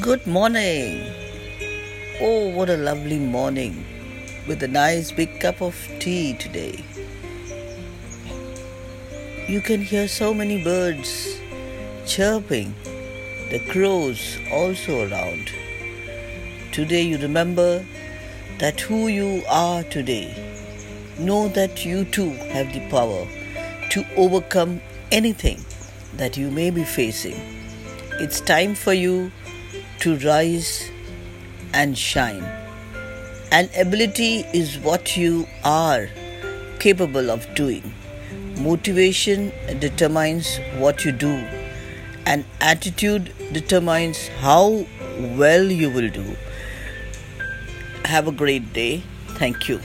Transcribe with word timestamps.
Good 0.00 0.26
morning. 0.28 1.12
Oh, 2.20 2.50
what 2.54 2.70
a 2.70 2.76
lovely 2.76 3.18
morning 3.18 3.84
with 4.46 4.62
a 4.62 4.68
nice 4.68 5.10
big 5.10 5.40
cup 5.40 5.60
of 5.60 5.74
tea 5.98 6.34
today. 6.34 6.84
You 9.48 9.60
can 9.60 9.80
hear 9.80 10.06
so 10.06 10.32
many 10.32 10.62
birds 10.62 11.40
chirping, 12.06 12.74
the 13.50 13.58
crows 13.70 14.38
also 14.52 15.08
around. 15.08 15.50
Today 16.70 17.02
you 17.02 17.18
remember 17.18 17.84
that 18.58 18.80
who 18.80 19.08
you 19.08 19.42
are 19.48 19.82
today. 19.84 20.32
Know 21.18 21.48
that 21.48 21.84
you 21.84 22.04
too 22.04 22.30
have 22.54 22.72
the 22.72 22.88
power 22.88 23.26
to 23.90 24.04
overcome 24.16 24.80
anything 25.10 25.64
that 26.18 26.36
you 26.36 26.52
may 26.52 26.70
be 26.70 26.84
facing. 26.84 27.40
It's 28.20 28.40
time 28.40 28.76
for 28.76 28.92
you 28.92 29.32
to 30.00 30.16
rise 30.18 30.90
and 31.72 31.96
shine. 31.98 32.42
An 33.50 33.68
ability 33.78 34.44
is 34.52 34.78
what 34.78 35.16
you 35.16 35.46
are 35.64 36.08
capable 36.78 37.30
of 37.30 37.46
doing. 37.54 37.92
Motivation 38.58 39.52
determines 39.78 40.58
what 40.78 41.04
you 41.04 41.12
do, 41.12 41.32
and 42.26 42.44
attitude 42.60 43.32
determines 43.52 44.28
how 44.40 44.86
well 45.36 45.64
you 45.64 45.90
will 45.90 46.10
do. 46.10 46.36
Have 48.04 48.28
a 48.28 48.32
great 48.32 48.72
day. 48.72 49.02
Thank 49.38 49.68
you. 49.68 49.80